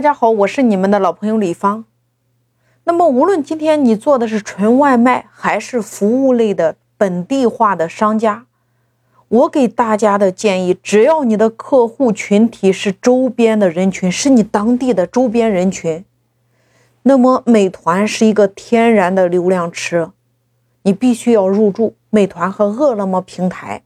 [0.00, 1.84] 大家好，我是你们的老朋友李芳。
[2.84, 8.46] 那么，无论今天你做的是纯外卖还是服务类的本地化的商家，
[9.26, 16.04] 我给大家的建议，只要你的客户群体是周边的人群，是你当地的周边人群，
[17.02, 20.10] 那么美团是一个天然的流量池，
[20.82, 23.82] 你必须要入驻美团和饿了么平台。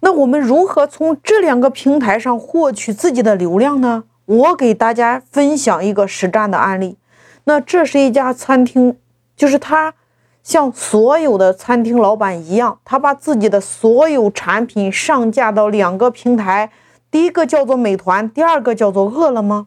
[0.00, 4.04] 那我们如何从这两个平台上获取自己的流量呢？
[4.26, 6.96] 我给大家分享一个实战的案例。
[7.44, 8.96] 那这是一家餐厅，
[9.36, 9.94] 就是他
[10.42, 16.70] 像所有的餐厅老板一样，他把自己的所有产品上架到两个平台，
[17.10, 19.66] 第一个叫做美团，第二个叫做饿了么。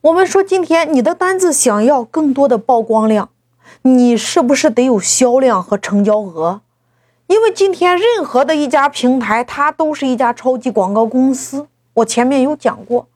[0.00, 3.28] 我们说，今天你的单子想要更多的曝光量，
[3.82, 6.62] 你是不是得有销量和成交额？
[7.26, 11.66] 因为今天任何的一家平台，它都是一家超级广告公司。
[11.94, 13.08] 我前面有讲过，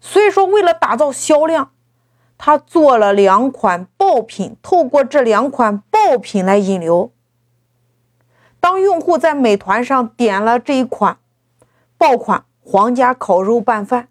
[0.00, 1.70] 所以说为了打造销量，
[2.38, 7.10] 他做了两款爆品，透过这两款爆品来引流。
[8.58, 11.18] 当用户在美团上点了这一款
[11.96, 14.08] 爆款皇家烤肉拌饭，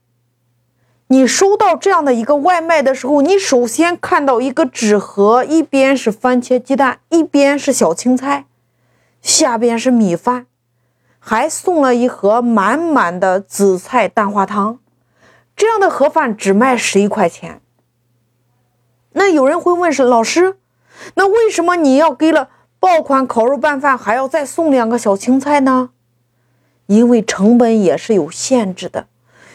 [1.07, 8.45] 你收到这样的一个外卖的时候，你首先看到一个纸盒，一边是番茄鸡蛋，一边是小青菜。
[9.25, 10.45] 下边是米饭，
[11.17, 14.77] 还送了一盒满满的紫菜蛋花汤，
[15.55, 17.59] 这样的盒饭只卖十一块钱。
[19.13, 20.57] 那有人会问是老师，
[21.15, 25.89] 那为什么你要给了爆款烤肉拌饭还要再送两个小青菜呢？
[26.85, 29.07] 因为成本也是有限制的，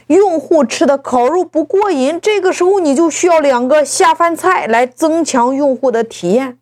[0.09, 6.59] 用户吃的烤肉不过瘾，这个时候你就需要两个下饭菜来增强用户的体验。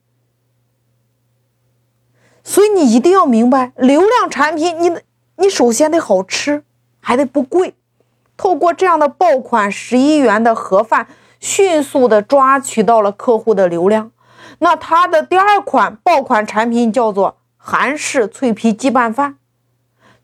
[2.49, 4.91] 所以你一定要明白，流量产品，你
[5.37, 6.65] 你首先得好吃，
[6.99, 7.75] 还得不贵。
[8.39, 14.11] 透过这样的爆款十一元的盒饭，迅速的抓取到了客户的流量。
[14.61, 19.37] 那它的第二款爆款产品叫做韩式脆皮鸡拌饭。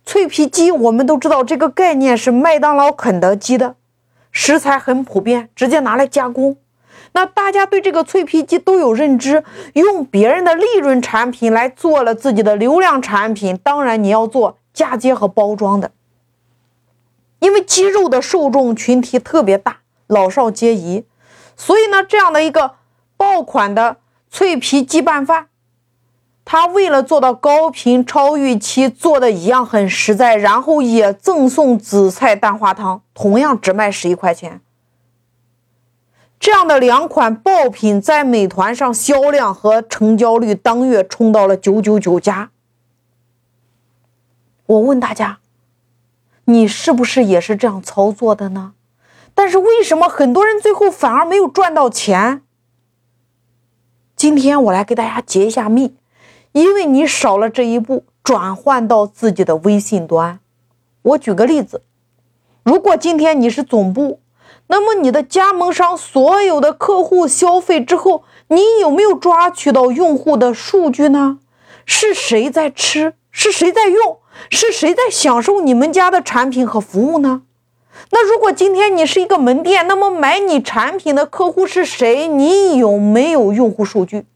[0.06, 3.76] 脆皮鸡我们都知道，这个概念是麦当劳、肯德基的，
[4.32, 6.56] 食材很普遍，直接拿来加工。
[7.16, 9.44] 那大家对这个脆皮鸡都有认知，
[9.74, 15.92] 用别人的利润产品来做了自己的流量产品，当然你要做嫁接和包装的，
[17.38, 21.04] 因为鸡肉的受众群体特别大，老少皆宜，
[21.56, 22.72] 所以呢，这样的一个
[23.16, 23.98] 爆款的
[24.28, 25.46] 脆皮鸡拌饭，
[26.44, 34.60] 它为了做到高频超预期，做的一样很实在，然后也赠送紫菜蛋花汤，同样只卖十一块钱。
[36.40, 42.50] 这样的两款爆品在美团上销量和成交率当月冲到了九九九加。
[44.66, 45.38] 我问大家，
[46.44, 48.74] 你是不是也是这样操作的呢？
[49.34, 52.42] 但是为什么很多人最后反而没有赚到钱？
[54.14, 55.96] 今天我来给大家解一下密，
[56.52, 60.40] 因为你少了这一步，转换到自己的微信端。
[61.00, 61.82] 我举个例子，
[62.62, 64.20] 如果今天你是总部。
[64.66, 71.38] 那么你的加盟商所有的客户消费之后，你有没有抓取到用户的数据呢？
[71.84, 73.14] 是谁在吃？
[73.30, 74.18] 是谁在用？
[74.50, 77.42] 是谁在享受你们家的产品和服务呢？
[78.10, 82.26] 那如果今天你是一个门店，那么买你产品的客户是谁？
[82.26, 84.26] 你有没有用户数据？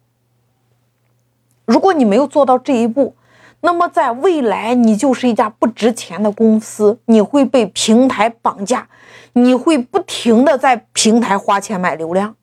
[1.65, 3.15] 如果你没有做到这一步，
[3.61, 8.89] 那么在未来你就是一家不值钱的公司，你会被平台绑架。
[9.35, 12.35] 你会不停的在平台花钱买流量。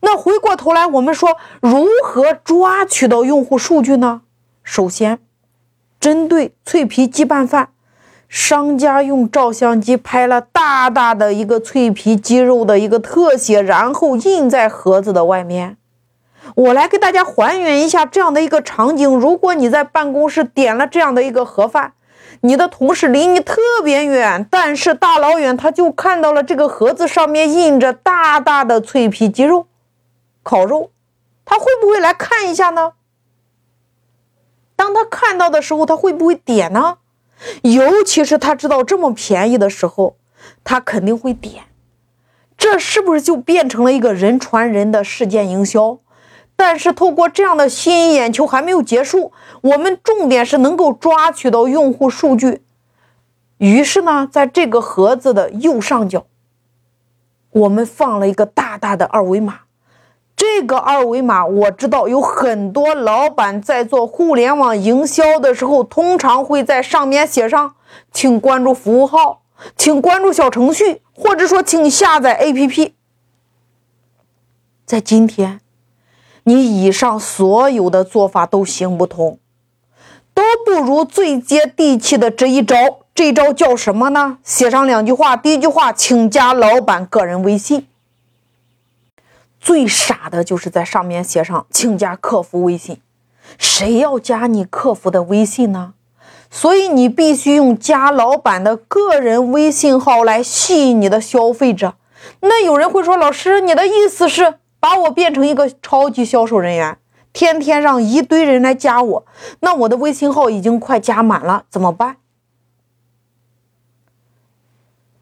[0.00, 4.22] 那回过头来，我们说如何抓取到用户数据呢？
[4.62, 5.18] 首先，
[5.98, 7.70] 针对脆皮鸡拌饭，
[8.28, 15.77] 商家用照相机拍了大大的一个脆皮鸡肉的一个特写，然后印在盒子的外面。
[16.54, 21.92] 我来给大家还原一下这样的一个场景：如果你在办公室点了这样的一个盒饭。
[22.42, 29.66] 你的同事离你特别远，但是大老远他就看到了这个盒子上面印着大大的脆皮鸡肉、
[30.44, 30.92] 烤肉，
[31.44, 32.92] 他会不会来看一下呢？
[34.76, 36.98] 当他看到的时候，他会不会点呢？
[37.62, 40.16] 尤其是他知道这么便宜的时候，
[40.62, 41.64] 他肯定会点。
[42.56, 45.98] 这是不是就变成了一个人传人的事件营销？
[46.60, 52.64] 但是，透过这样的吸引眼球还没有结束，我们重点是能够抓取到用户数据。
[53.58, 56.26] 于是呢，在这个盒子的右上角，
[57.50, 59.60] 我们放了一个大大的二维码。
[60.34, 67.76] 这个二维码我知道有很多老板在做互联网营销的时候，通常会在上面写上
[68.10, 69.42] “请关注服务号
[69.78, 72.94] ”“请关注小程序”或者说“请下载 APP”。
[74.84, 75.60] 在今天，
[76.48, 79.38] 你以上所有的做法都行不通，
[80.32, 83.00] 都不如最接地气的这一招。
[83.14, 84.38] 这一招叫什么呢？
[84.42, 85.36] 写上两句话。
[85.36, 87.86] 第一句话，请加老板个人微信。
[89.60, 93.02] 最傻的就是在上面写上“请加客服微信”，
[93.58, 95.92] 谁要加你客服的微信呢？
[96.50, 101.94] 所以你必须用加老板的个人微信号来吸引你的消费者。
[102.40, 106.98] 那有人会说：“老师，你的意思是？”把我变成一个超级销售人员，
[107.32, 109.26] 天天让一堆人来加我，
[109.60, 112.16] 那我的微信号已经快加满了，怎么办？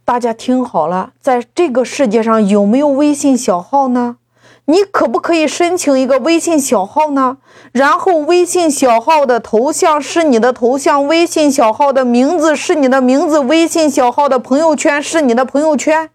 [0.04, 4.18] 大家听好了，在这个世界上有没有微信小号呢？
[4.66, 7.38] 你可不可以申请一个微信小号呢？
[7.72, 16.10] 然后微信小号的头像是你的头像，微信小号的名字是你的名字，微信小号的朋友圈是你的朋友圈？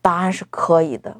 [0.00, 1.16] 答案是可以的。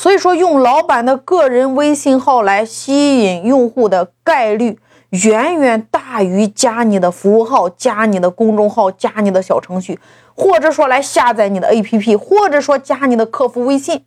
[0.00, 4.78] 所以说，用老板的个人微信号来吸引用户的概率，
[5.10, 10.00] 远远大于加你的服务号、加你的公众号、加你的小程序，
[10.34, 14.06] 或者说来下载你的 APP，或者说加你的客服微信。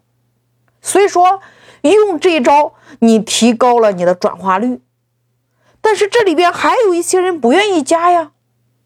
[0.81, 1.41] 所以说，
[1.83, 4.81] 用这招，你提高了你的转化率。
[5.79, 8.31] 但是这里边还有一些人不愿意加呀。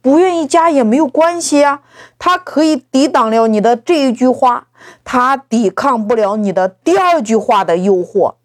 [0.02, 1.82] 不愿意加也没有关系呀，
[2.18, 4.68] 他可以抵挡了你的这一句话，
[5.04, 8.36] 他抵抗不了你的第二句话的诱惑。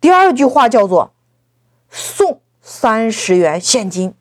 [0.00, 1.12] 第二句话叫做
[1.90, 4.14] 送三十元现金。